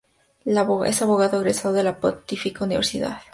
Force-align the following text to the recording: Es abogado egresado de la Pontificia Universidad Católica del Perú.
Es 0.83 1.01
abogado 1.03 1.37
egresado 1.41 1.75
de 1.75 1.83
la 1.83 1.99
Pontificia 1.99 2.65
Universidad 2.65 3.01
Católica 3.01 3.19
del 3.19 3.23
Perú. 3.25 3.29